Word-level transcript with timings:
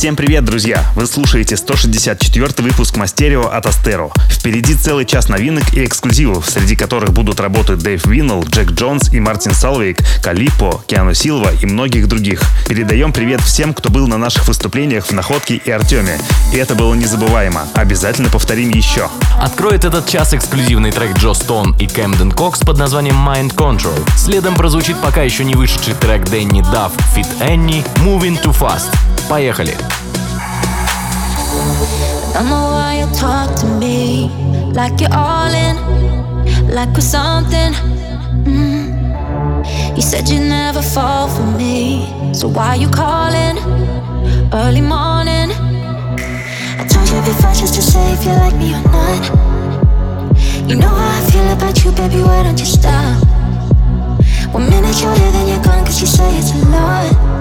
Всем 0.00 0.16
привет, 0.16 0.46
друзья! 0.46 0.82
Вы 0.96 1.04
слушаете 1.04 1.58
164 1.58 2.54
выпуск 2.60 2.96
Мастерио 2.96 3.48
от 3.48 3.66
Астеро. 3.66 4.08
Впереди 4.30 4.74
целый 4.74 5.04
час 5.04 5.28
новинок 5.28 5.74
и 5.74 5.84
эксклюзивов, 5.84 6.48
среди 6.48 6.74
которых 6.74 7.12
будут 7.12 7.38
работы 7.38 7.76
Дэйв 7.76 8.06
Виннелл, 8.06 8.42
Джек 8.44 8.70
Джонс 8.70 9.12
и 9.12 9.20
Мартин 9.20 9.52
Салвейк, 9.52 9.98
Калипо, 10.22 10.82
Киану 10.86 11.12
Силва 11.12 11.52
и 11.52 11.66
многих 11.66 12.08
других. 12.08 12.42
Передаем 12.66 13.12
привет 13.12 13.42
всем, 13.42 13.74
кто 13.74 13.90
был 13.90 14.08
на 14.08 14.16
наших 14.16 14.48
выступлениях 14.48 15.04
в 15.04 15.12
Находке 15.12 15.56
и 15.56 15.70
Артеме. 15.70 16.18
И 16.54 16.56
это 16.56 16.74
было 16.74 16.94
незабываемо. 16.94 17.68
Обязательно 17.74 18.30
повторим 18.30 18.70
еще. 18.70 19.10
Откроет 19.38 19.84
этот 19.84 20.08
час 20.08 20.32
эксклюзивный 20.32 20.92
трек 20.92 21.18
Джо 21.18 21.34
Стоун 21.34 21.76
и 21.78 21.86
Кэмден 21.86 22.32
Кокс 22.32 22.60
под 22.60 22.78
названием 22.78 23.16
Mind 23.16 23.54
Control. 23.54 24.02
Следом 24.16 24.54
прозвучит 24.54 24.96
пока 25.02 25.24
еще 25.24 25.44
не 25.44 25.54
вышедший 25.54 25.92
трек 25.92 26.24
Дэнни 26.24 26.62
Дафф, 26.62 26.92
Фит 27.14 27.28
Энни, 27.40 27.84
Moving 27.96 28.42
Too 28.42 28.58
Fast. 28.58 28.88
Поехали! 29.30 29.76
Mm. 38.44 39.94
You 39.94 40.02
said 40.02 40.28
you 40.28 40.40
never 40.40 40.82
fall 40.82 41.28
for 41.28 41.46
me, 41.56 42.08
so 42.34 42.48
why 42.48 42.74
you 42.74 42.88
calling 42.88 43.56
early 44.52 44.80
morning? 44.80 45.50
I 46.80 46.84
told 46.90 47.08
you 47.12 47.20
before 47.22 47.54
just 47.54 47.74
to 47.74 47.82
say 47.82 48.12
if 48.14 48.24
you 48.24 48.32
like 48.32 48.56
me 48.56 48.74
or 48.74 48.82
not. 48.90 49.24
You 50.68 50.74
know 50.74 50.88
how 50.88 51.18
I 51.18 51.30
feel 51.30 51.48
about 51.52 51.84
you, 51.84 51.92
baby. 51.92 52.20
Why 52.20 52.42
don't 52.42 52.58
you 52.58 52.66
stop? 52.66 53.22
One 54.52 54.68
minute 54.68 55.00
you're 55.00 55.14
here, 55.14 55.30
then 55.30 55.46
you're 55.46 55.62
gone, 55.62 55.84
cause 55.86 56.00
you 56.00 56.08
say 56.08 56.28
it's 56.36 56.50
a 56.50 56.58
lot 56.74 57.39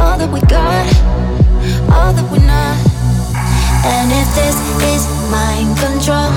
all 0.00 0.18
that 0.18 0.30
we 0.32 0.40
got, 0.48 0.86
all 1.94 2.12
that 2.12 2.26
we're 2.30 2.46
not. 2.46 2.78
And 3.86 4.10
if 4.10 4.28
this 4.34 4.56
is 4.92 5.02
mind 5.30 5.76
control, 5.78 6.30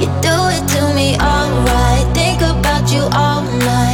you 0.00 0.08
do 0.20 0.36
it 0.52 0.64
to 0.74 0.82
me, 0.94 1.16
alright. 1.16 2.06
Think 2.14 2.42
about 2.42 2.92
you 2.92 3.02
all 3.12 3.42
night. 3.42 3.93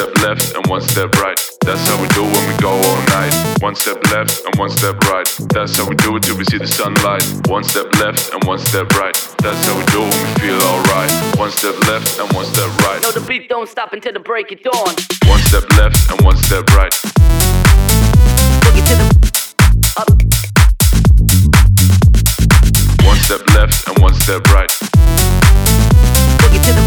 Step 0.00 0.16
left 0.22 0.56
and 0.56 0.66
one 0.68 0.80
step 0.80 1.14
right. 1.16 1.38
That's 1.60 1.86
how 1.86 2.00
we 2.00 2.08
do 2.08 2.22
when 2.22 2.48
we 2.48 2.56
go 2.56 2.70
all 2.70 3.02
night. 3.12 3.34
One 3.60 3.74
step 3.74 4.02
left 4.10 4.46
and 4.46 4.54
one 4.56 4.70
step 4.70 4.98
right. 5.04 5.28
That's 5.52 5.76
how 5.76 5.86
we 5.86 5.94
do 5.94 6.16
it 6.16 6.22
till 6.22 6.38
we 6.38 6.44
see 6.44 6.56
the 6.56 6.66
sunlight. 6.66 7.22
One 7.48 7.64
step 7.64 7.92
left 8.00 8.32
and 8.32 8.42
one 8.44 8.58
step 8.58 8.88
right. 8.96 9.12
That's 9.44 9.60
how 9.66 9.76
we 9.76 9.84
do 9.92 10.00
when 10.00 10.20
we 10.24 10.32
feel 10.40 10.56
alright. 10.72 11.12
One 11.36 11.50
step 11.50 11.76
left 11.86 12.18
and 12.18 12.32
one 12.32 12.46
step 12.46 12.70
right. 12.80 13.02
No, 13.02 13.12
the 13.12 13.20
beat 13.28 13.50
don't 13.50 13.68
stop 13.68 13.92
until 13.92 14.14
the 14.14 14.20
break 14.20 14.50
of 14.52 14.62
dawn. 14.62 14.94
One 15.28 15.40
step 15.40 15.68
left 15.76 16.10
and 16.10 16.18
one 16.24 16.36
step 16.38 16.64
right. 16.72 16.92
Boogie 18.64 18.84
to 18.88 18.94
the 19.00 19.04
up. 20.00 20.08
One 23.04 23.18
step 23.18 23.42
left 23.52 23.86
and 23.86 23.98
one 24.00 24.14
step 24.14 24.48
right. 24.48 24.70
Boogie 26.40 26.62
to 26.64 26.72
the 26.72 26.84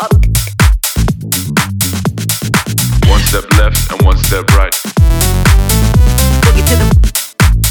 up. 0.00 0.65
One 3.08 3.20
step 3.20 3.50
left 3.58 3.92
and 3.92 4.02
one 4.02 4.16
step 4.18 4.50
right. 4.56 4.72
Boogie 6.42 6.64
to 6.66 6.76
the 6.76 6.86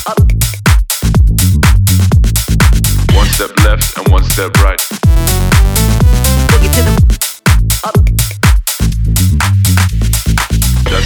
up. 0.07 0.19
One 3.15 3.27
step 3.27 3.51
left 3.63 3.97
and 3.97 4.07
one 4.11 4.23
step 4.23 4.55
right. 4.57 4.79
Boogie 6.49 6.71
to 6.73 6.81
the 6.83 6.91
up. 7.83 8.44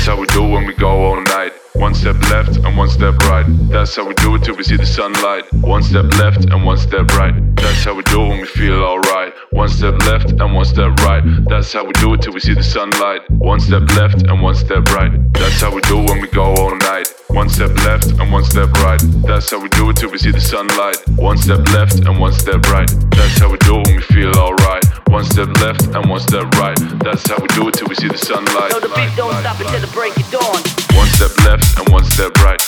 That's 0.10 0.18
how 0.18 0.22
we 0.22 0.28
do 0.48 0.56
when 0.56 0.66
we 0.66 0.74
go 0.74 0.90
all 0.90 1.22
night. 1.22 1.54
One 1.76 1.94
step 1.94 2.20
left 2.32 2.58
and 2.58 2.76
one 2.76 2.90
step 2.90 3.16
right. 3.30 3.46
That's 3.70 3.96
how 3.96 4.08
we 4.08 4.16
do 4.16 4.34
it 4.34 4.44
till 4.44 4.56
we 4.56 4.64
see 4.64 4.76
the 4.76 4.84
sunlight. 4.84 5.44
One 5.62 5.84
step 5.84 6.06
left 6.18 6.46
and 6.46 6.66
one 6.66 6.78
step 6.78 7.12
right. 7.12 7.36
That's 7.56 7.84
how 7.84 7.94
we 7.94 8.02
do 8.02 8.24
it 8.24 8.30
when 8.30 8.40
we 8.40 8.48
feel 8.48 8.84
alright. 8.84 9.36
One 9.52 9.70
step 9.70 10.00
left 10.08 10.32
and 10.32 10.56
one 10.56 10.66
step 10.66 10.96
right. 11.02 11.22
That's 11.48 11.72
how 11.72 11.86
we 11.86 11.92
do 12.02 12.16
it 12.16 12.24
till 12.24 12.34
we 12.34 12.40
see 12.40 12.56
the 12.56 12.64
sunlight. 12.64 13.30
One 13.30 13.60
step 13.60 13.84
left 13.98 14.24
and 14.24 14.42
one 14.42 14.56
step 14.56 14.84
right. 14.94 15.12
That's 15.34 15.62
how 15.62 15.76
we 15.76 15.82
do 15.82 15.98
when 15.98 16.22
we 16.22 16.28
go 16.30 16.56
all 16.56 16.76
night. 16.76 17.14
One 17.30 17.48
step 17.48 17.76
left 17.86 18.08
and 18.08 18.32
one 18.32 18.44
step 18.44 18.72
right. 18.82 19.00
That's 19.26 19.52
how 19.52 19.60
we 19.62 19.70
do 19.70 19.90
it 19.90 19.98
till 19.98 20.10
we 20.10 20.18
see 20.18 20.32
the 20.32 20.42
sunlight. 20.42 20.98
One 21.16 21.38
step 21.38 21.60
left 21.74 22.00
and 22.00 22.20
one 22.20 22.34
step 22.34 22.66
right. 22.70 22.90
That's 23.12 23.38
how 23.38 23.52
we 23.52 23.58
do 23.60 23.80
it 23.80 23.88
when 23.88 23.98
we 23.98 24.02
feel 24.02 24.32
alright. 24.36 24.84
One 25.10 25.24
step 25.24 25.50
left 25.62 25.84
and 25.94 26.10
one 26.10 26.20
step 26.20 26.50
right. 26.56 26.78
That's 27.04 27.30
how 27.30 27.38
we 27.40 27.48
do 27.50 27.68
it 27.68 27.76
till 27.76 27.88
we 27.88 27.96
see 27.96 28.08
the 28.08 28.18
sunlight. 28.18 28.72
No, 28.72 28.80
the 28.80 28.90
beat 28.90 29.16
don't 29.16 29.34
stop 29.42 29.60
until 29.60 29.80
the 29.80 29.92
break 29.94 30.18
of 30.18 30.32
dawn. 30.32 30.62
One 30.98 31.08
step 31.08 31.38
left 31.46 31.78
and 31.78 31.88
one 31.90 32.04
step 32.06 32.34
right. 32.42 32.60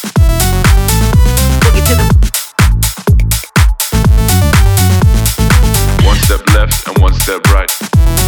Boogie 1.65 1.83
to 1.89 1.95
the 1.97 2.05
One 6.05 6.17
step 6.17 6.45
left 6.53 6.87
and 6.87 6.97
one 7.01 7.13
step 7.15 7.41
right. 7.49 8.20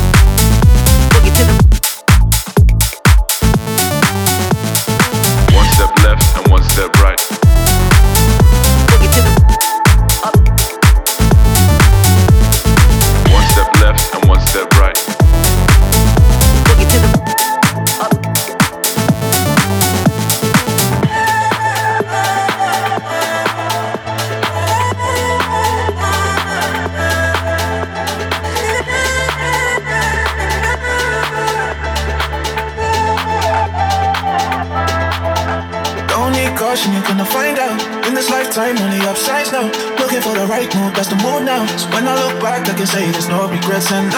Can 42.85 42.99
say 42.99 43.11
there's 43.11 43.29
no 43.29 43.47
regrets, 43.47 43.93
and 43.93 44.12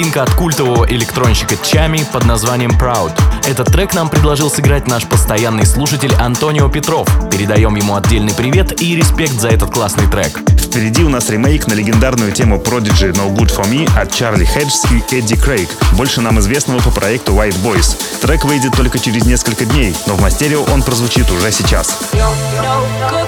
новинка 0.00 0.22
от 0.22 0.30
культового 0.30 0.90
электронщика 0.90 1.56
Чами 1.62 2.06
под 2.10 2.24
названием 2.24 2.70
Proud. 2.70 3.12
Этот 3.46 3.70
трек 3.70 3.92
нам 3.92 4.08
предложил 4.08 4.50
сыграть 4.50 4.86
наш 4.88 5.04
постоянный 5.04 5.66
слушатель 5.66 6.14
Антонио 6.14 6.70
Петров. 6.70 7.06
Передаем 7.30 7.76
ему 7.76 7.94
отдельный 7.94 8.32
привет 8.32 8.80
и 8.80 8.96
респект 8.96 9.32
за 9.32 9.48
этот 9.48 9.70
классный 9.70 10.06
трек. 10.10 10.40
Впереди 10.58 11.04
у 11.04 11.10
нас 11.10 11.28
ремейк 11.28 11.66
на 11.66 11.74
легендарную 11.74 12.32
тему 12.32 12.56
Prodigy 12.56 13.12
No 13.12 13.28
Good 13.36 13.54
For 13.54 13.68
Me 13.70 13.90
от 14.00 14.10
Чарли 14.10 14.46
Хеджс 14.46 14.86
и 14.90 15.14
Эдди 15.14 15.36
Крейг, 15.36 15.68
больше 15.92 16.22
нам 16.22 16.38
известного 16.38 16.80
по 16.80 16.90
проекту 16.90 17.32
White 17.32 17.60
Boys. 17.62 17.94
Трек 18.22 18.44
выйдет 18.44 18.72
только 18.74 18.98
через 18.98 19.26
несколько 19.26 19.66
дней, 19.66 19.94
но 20.06 20.14
в 20.14 20.22
мастерио 20.22 20.62
он 20.72 20.82
прозвучит 20.82 21.30
уже 21.30 21.52
сейчас. 21.52 21.98
No, 22.12 22.32
no, 22.62 23.19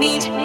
need. 0.00 0.39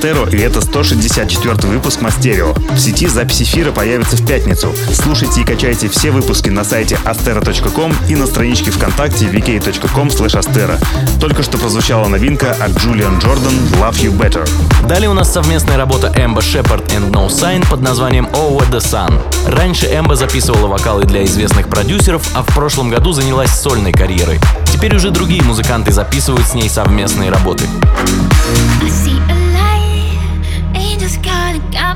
Мастеро, 0.00 0.30
и 0.30 0.38
это 0.38 0.62
164 0.62 1.54
выпуск 1.68 2.00
Мастерио. 2.00 2.54
В 2.54 2.78
сети 2.78 3.06
запись 3.06 3.42
эфира 3.42 3.70
появится 3.70 4.16
в 4.16 4.26
пятницу. 4.26 4.72
Слушайте 4.94 5.42
и 5.42 5.44
качайте 5.44 5.90
все 5.90 6.10
выпуски 6.10 6.48
на 6.48 6.64
сайте 6.64 6.98
astero.com 7.04 7.94
и 8.08 8.16
на 8.16 8.26
страничке 8.26 8.70
ВКонтакте 8.70 9.26
vk.com 9.26 10.08
astero. 10.08 10.82
Только 11.20 11.42
что 11.42 11.58
прозвучала 11.58 12.08
новинка 12.08 12.52
от 12.52 12.78
Джулиан 12.78 13.18
Джордан 13.18 13.52
«Love 13.74 14.00
You 14.00 14.16
Better». 14.16 14.48
Далее 14.88 15.10
у 15.10 15.12
нас 15.12 15.30
совместная 15.30 15.76
работа 15.76 16.10
Эмба 16.16 16.40
Шепард 16.40 16.90
и 16.94 16.96
No 16.96 17.28
Sign 17.28 17.68
под 17.68 17.82
названием 17.82 18.26
«Over 18.32 18.70
the 18.70 18.78
Sun». 18.78 19.20
Раньше 19.46 19.84
Эмба 19.84 20.16
записывала 20.16 20.66
вокалы 20.66 21.04
для 21.04 21.26
известных 21.26 21.68
продюсеров, 21.68 22.26
а 22.32 22.42
в 22.42 22.46
прошлом 22.46 22.88
году 22.88 23.12
занялась 23.12 23.50
сольной 23.50 23.92
карьерой. 23.92 24.40
Теперь 24.72 24.96
уже 24.96 25.10
другие 25.10 25.42
музыканты 25.42 25.92
записывают 25.92 26.46
с 26.46 26.54
ней 26.54 26.70
совместные 26.70 27.30
работы. 27.30 27.66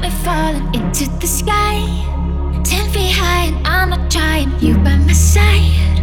me 0.05 0.11
falling 0.11 0.67
into 0.75 1.09
the 1.19 1.27
sky. 1.27 1.81
Ten 2.63 2.91
feet 2.91 3.13
high, 3.13 3.47
and 3.47 3.67
I'm 3.67 3.91
not 3.91 4.11
trying. 4.11 4.51
You 4.61 4.77
by 4.77 4.97
my 4.97 5.13
side. 5.13 5.97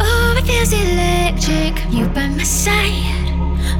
Oh, 0.00 0.34
it 0.36 0.44
feels 0.44 0.72
electric. 0.72 1.74
You 1.92 2.06
by 2.06 2.26
my 2.28 2.42
side. 2.42 3.26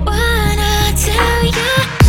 Wanna 0.07 0.95
tell 0.97 1.45
you. 1.45 2.06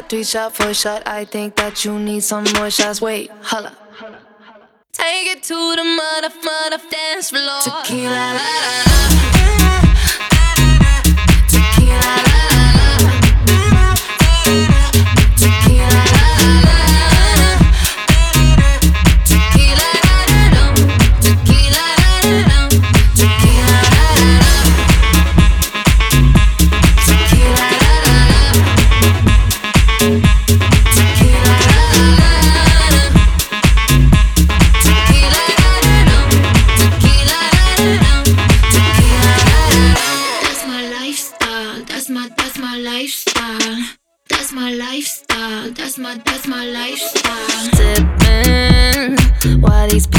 shot, 0.00 0.08
three 0.08 0.24
shot, 0.24 0.54
four 0.54 0.74
shot. 0.74 1.02
I 1.06 1.24
think 1.24 1.56
that 1.56 1.84
you 1.84 1.98
need 1.98 2.22
some 2.22 2.44
more 2.56 2.70
shots. 2.70 3.00
Wait, 3.00 3.30
holla. 3.42 3.76
Take 4.92 5.36
it 5.36 5.42
to 5.44 5.54
the 5.76 5.84
mother, 5.84 6.30
mother 6.42 6.82
dance 6.90 7.30
floor. 7.30 7.60
Tequila, 7.62 8.10
la, 8.10 8.32
la, 8.32 8.72
la. 8.86 9.99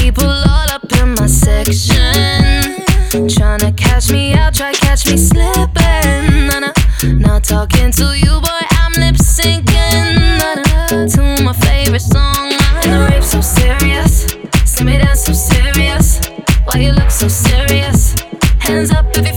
people 0.01 0.25
all 0.25 0.69
up 0.71 0.91
in 0.99 1.13
my 1.15 1.27
section. 1.27 2.81
Tryna 3.29 3.77
catch 3.77 4.11
me 4.11 4.33
out, 4.33 4.53
try 4.55 4.73
catch 4.73 5.05
me 5.05 5.15
slipping. 5.15 6.47
Nah, 6.47 6.59
nah, 6.59 6.73
not 7.03 7.43
talking 7.43 7.91
to 7.91 8.17
you, 8.17 8.33
boy, 8.41 8.63
I'm 8.81 8.93
lip 8.93 9.15
syncing. 9.15 10.17
Nah, 10.41 10.55
nah, 10.55 11.07
to 11.13 11.43
my 11.43 11.53
favorite 11.53 12.01
song. 12.01 12.51
And 12.81 12.91
the 12.93 12.99
rape 13.11 13.23
so 13.23 13.41
serious, 13.41 14.25
see 14.65 14.83
me 14.83 14.97
dance 14.97 15.25
so 15.25 15.33
serious. 15.33 16.19
Why 16.65 16.79
you 16.79 16.93
look 16.93 17.11
so 17.11 17.27
serious? 17.27 18.15
Hands 18.59 18.91
up 18.91 19.05
if 19.17 19.25
you 19.27 19.30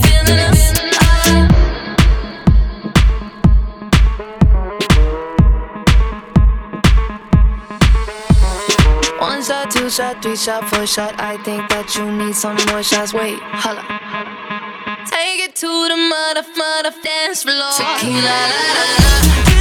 shot, 10.15 10.23
three 10.23 10.35
shot, 10.35 10.69
four 10.69 10.85
shot. 10.85 11.15
I 11.17 11.37
think 11.43 11.69
that 11.69 11.95
you 11.95 12.11
need 12.11 12.35
some 12.35 12.57
more 12.67 12.83
shots. 12.83 13.13
Wait, 13.13 13.39
holla. 13.39 13.81
Take 15.09 15.49
it 15.49 15.55
to 15.55 15.67
the 15.67 15.95
mother, 15.95 16.43
mother 16.57 16.95
dance 17.03 17.43
floor. 17.43 17.71
Tequila, 17.71 18.21
la, 18.21 18.85
la, 18.87 19.49
la. 19.49 19.54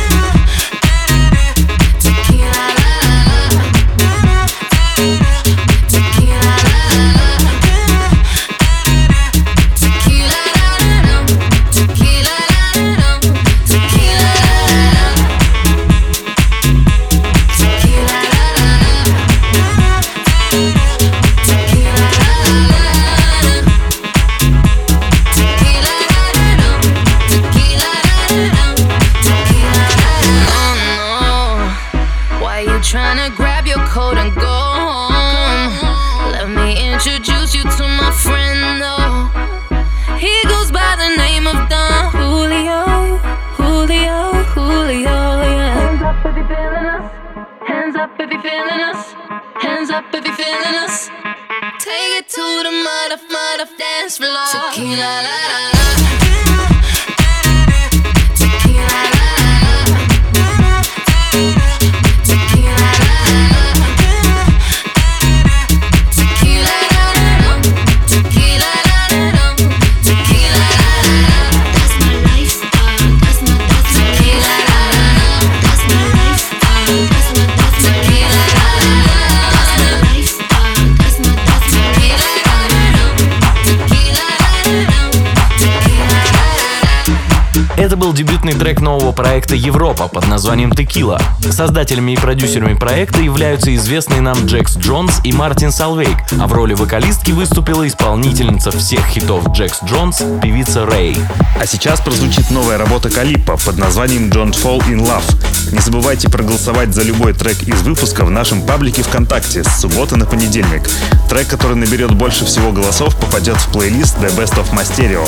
Создателями 91.55 92.11
и 92.11 92.17
продюсерами 92.17 92.75
проекта 92.75 93.23
являются 93.23 93.73
известные 93.77 94.21
нам 94.21 94.47
Джекс 94.47 94.77
Джонс 94.77 95.21
и 95.23 95.33
Мартин 95.33 95.71
Салвейк, 95.71 96.19
а 96.41 96.49
в 96.49 96.53
роли 96.53 96.75
вокалистки 96.75 97.31
выступила 97.31 97.87
исполнительница 97.87 98.73
всех 98.73 99.07
хитов 99.07 99.47
Джекс 99.53 99.79
Джонс, 99.85 100.21
певица 100.43 100.85
Рэй. 100.85 101.17
А 101.61 101.65
сейчас 101.65 102.01
прозвучит 102.01 102.51
новая 102.51 102.77
работа 102.77 103.09
Калипа 103.09 103.57
под 103.65 103.79
названием 103.79 104.31
«Don't 104.31 104.61
Fall 104.61 104.81
in 104.89 104.99
Love». 105.07 105.73
Не 105.73 105.79
забывайте 105.79 106.29
проголосовать 106.29 106.93
за 106.93 107.03
любой 107.03 107.35
трек 107.35 107.63
из 107.63 107.83
выпуска 107.83 108.25
в 108.25 108.33
нашем 108.33 108.61
паблике 108.63 109.05
ВКонтакте 109.05 109.63
с 109.63 109.81
субботы 109.81 110.17
на 110.17 110.27
понедельник. 110.27 110.83
Трек, 111.29 111.47
который 111.47 111.77
наберет 111.77 112.11
больше 112.11 112.45
всего 112.45 112.73
голосов, 112.73 113.15
попадет 113.15 113.59
в 113.59 113.69
плейлист 113.69 114.19
The 114.19 114.37
Best 114.37 114.61
of 114.61 114.73
Masterio. 114.73 115.25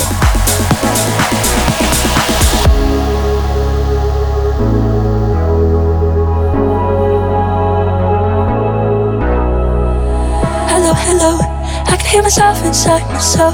inside 12.67 13.07
my 13.13 13.19
soul. 13.19 13.53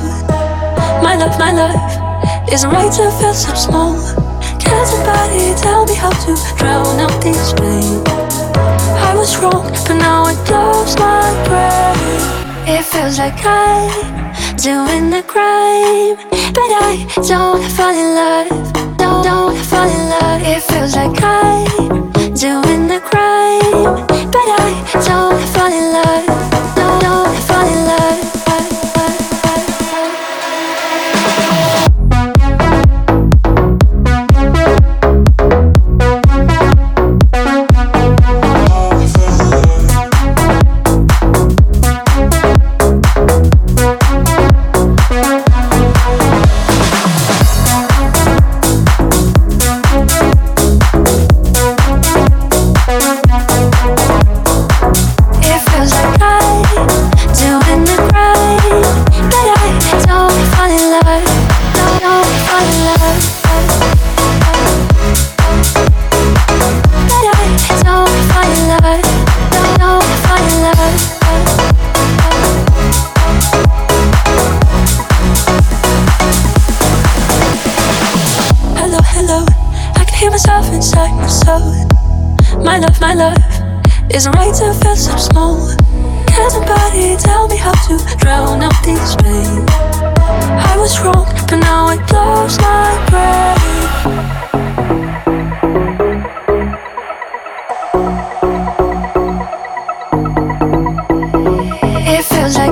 My 1.05 1.16
love, 1.16 1.38
my 1.38 1.51
life 1.53 2.51
is 2.51 2.64
a 2.64 2.70
right 2.70 2.91
to 2.91 3.11
feel 3.20 3.34
so 3.34 3.53
small. 3.53 3.93
Can 4.59 4.86
somebody 4.88 5.53
tell 5.61 5.86
me 5.86 5.93
how 5.93 6.09
to 6.26 6.32
drown 6.57 6.99
out 6.99 7.22
this 7.22 7.53
pain? 7.53 8.01
I 9.09 9.14
was 9.16 9.38
wrong, 9.38 9.70
but 9.86 9.97
now 10.07 10.26
it 10.32 10.39
blows 10.47 10.97
my 10.97 11.30
brain. 11.45 12.76
It 12.76 12.84
feels 12.86 13.20
like 13.20 13.39
I'm 13.45 14.34
doing 14.57 15.11
the 15.11 15.24
crime, 15.34 16.16
but 16.57 16.72
I 16.89 17.05
don't 17.30 17.64
fall 17.78 17.93
in 18.03 18.09
love. 18.20 18.49
Don't, 18.97 19.24
don't 19.24 19.57
fall 19.70 19.89
in 19.97 20.03
love. 20.14 20.41
It 20.41 20.64
feels 20.64 20.95
like 20.95 21.22
I'm 21.22 22.11
doing 22.34 22.88
the 22.88 22.99
crime, 23.09 24.07
but 24.36 24.47
I 24.59 24.70
don't 25.07 25.39
fall 25.53 25.72
in 25.72 25.84
love. 25.84 25.92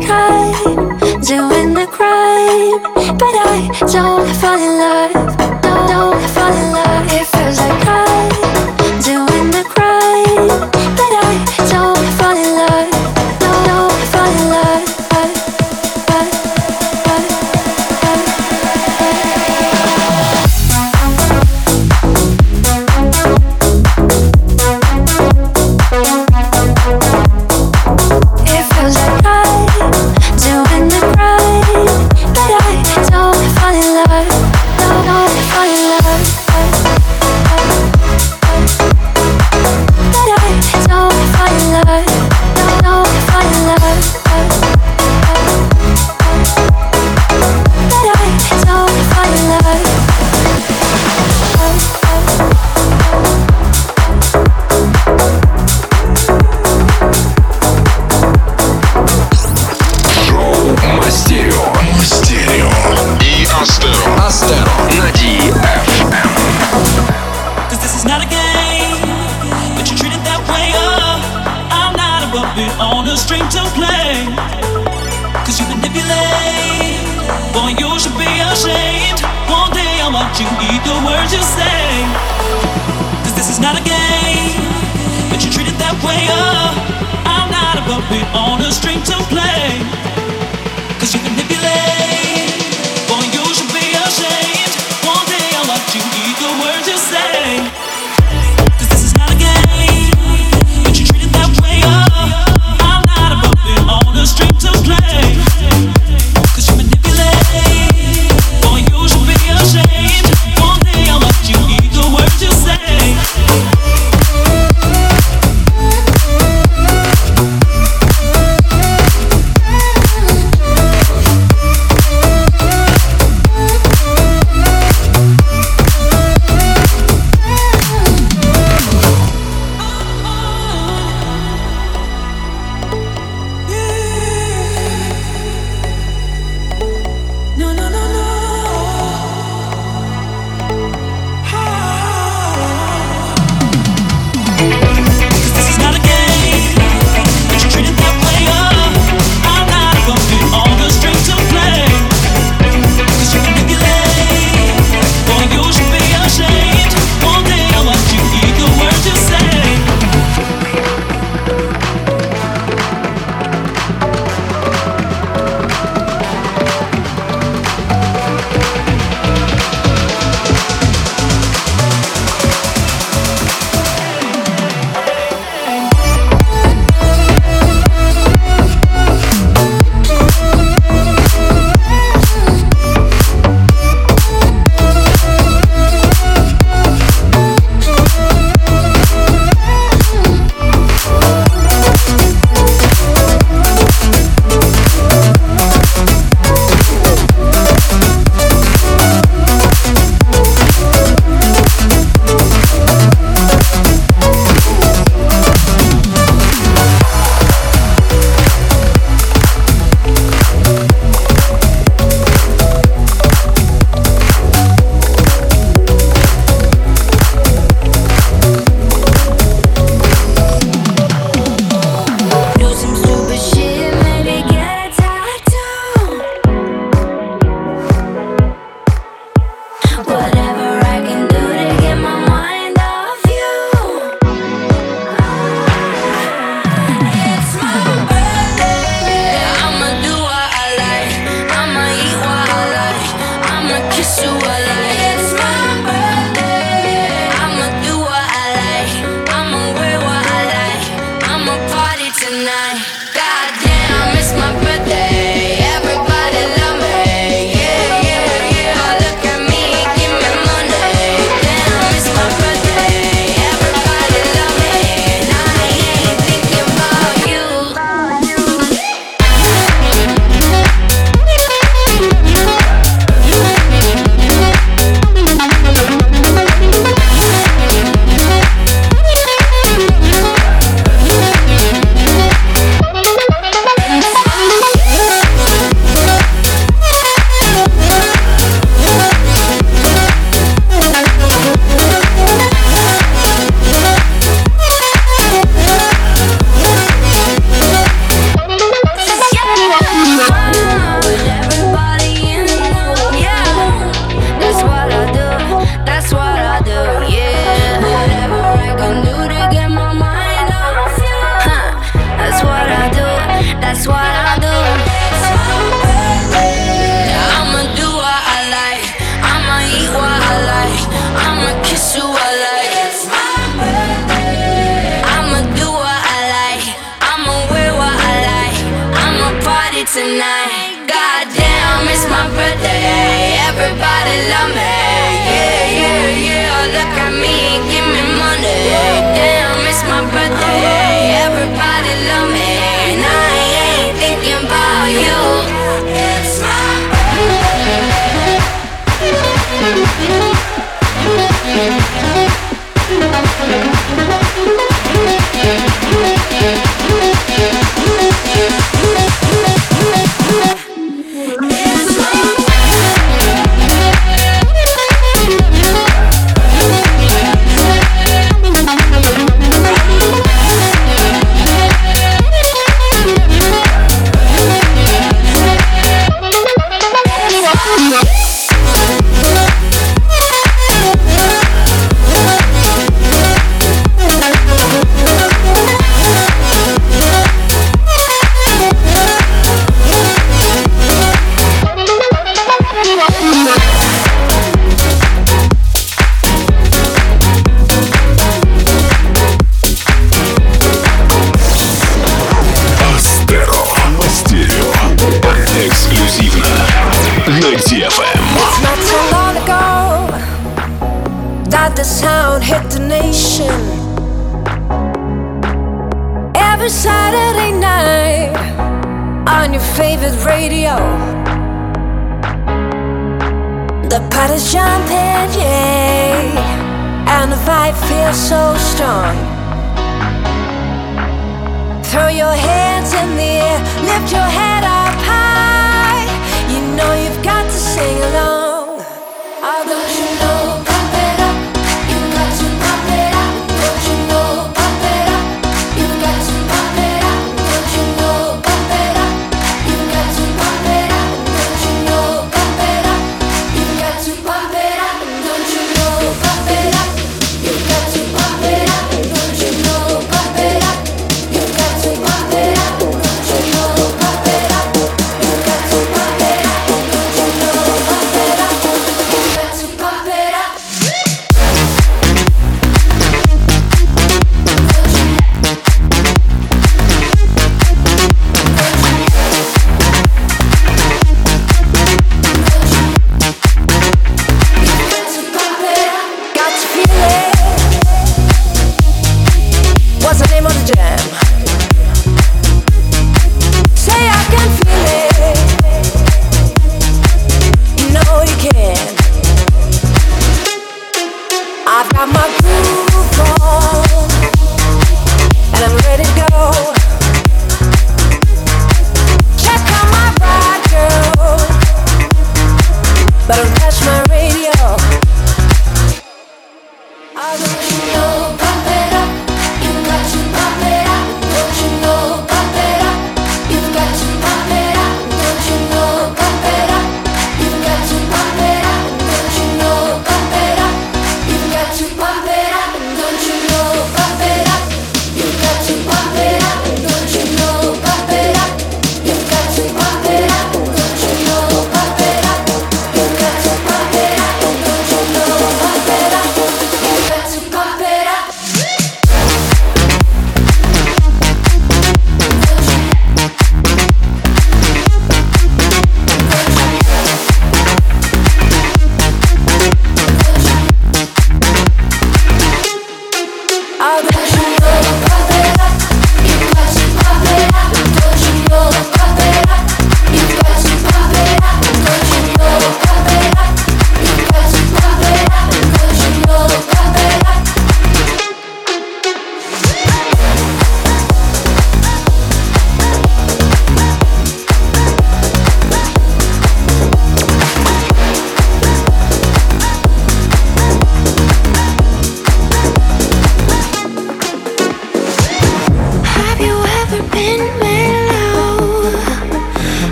Cause 0.00 0.27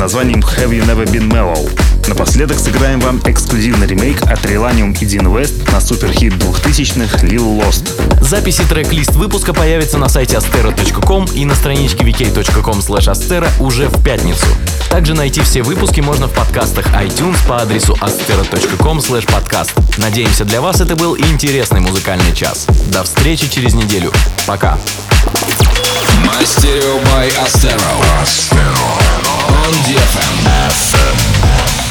названием 0.00 0.40
Have 0.40 0.70
You 0.70 0.86
Never 0.86 1.04
Been 1.04 1.30
Mellow. 1.30 1.70
Напоследок 2.08 2.58
сыграем 2.58 3.00
вам 3.00 3.20
эксклюзивный 3.26 3.86
ремейк 3.86 4.22
от 4.22 4.44
Relanium 4.46 4.96
и 4.98 5.04
Dean 5.04 5.26
West 5.26 5.70
на 5.70 5.80
суперхит 5.80 6.32
2000-х 6.32 7.18
Lil 7.26 7.60
Lost. 7.60 8.22
Записи 8.22 8.64
трек-лист 8.64 9.12
выпуска 9.12 9.52
появится 9.52 9.98
на 9.98 10.08
сайте 10.08 10.38
astero.com 10.38 11.26
и 11.34 11.44
на 11.44 11.54
страничке 11.54 12.02
vk.com 12.02 12.78
astero 12.78 13.48
уже 13.60 13.88
в 13.88 14.02
пятницу. 14.02 14.46
Также 14.88 15.12
найти 15.12 15.42
все 15.42 15.62
выпуски 15.62 16.00
можно 16.00 16.28
в 16.28 16.32
подкастах 16.32 16.86
iTunes 16.94 17.36
по 17.46 17.60
адресу 17.60 17.92
astero.com 18.00 18.98
podcast. 18.98 19.70
Надеемся, 19.98 20.46
для 20.46 20.62
вас 20.62 20.80
это 20.80 20.96
был 20.96 21.16
интересный 21.18 21.80
музыкальный 21.80 22.34
час. 22.34 22.66
До 22.90 23.04
встречи 23.04 23.48
через 23.48 23.74
неделю. 23.74 24.10
Пока. 24.46 24.78
My 26.24 26.44
stereo 26.44 26.98
by 27.04 27.28
Astero. 27.44 28.00
Astero. 28.20 28.86
On 29.64 29.72
DFM. 29.84 30.36
FM. 30.68 31.89